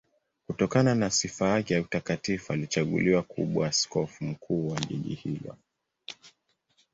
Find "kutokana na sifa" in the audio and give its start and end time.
0.47-1.47